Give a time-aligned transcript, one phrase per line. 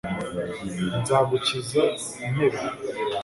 [0.99, 1.81] nzagukiza
[2.27, 2.59] intebe